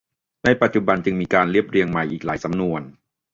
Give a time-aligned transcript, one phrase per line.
[0.43, 2.81] ในปัจจุบันจึงมีการเรียบเรียงใหม่อีกหลายสำนวน